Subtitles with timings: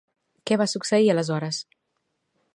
[0.51, 1.61] Què va succeir aleshores?